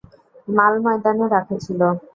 [0.47, 1.81] মাল ময়দানে রাখা ছিল।